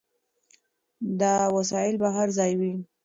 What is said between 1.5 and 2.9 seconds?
وسایل به هر ځای وي.